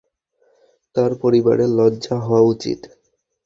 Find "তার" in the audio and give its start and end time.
0.95-1.11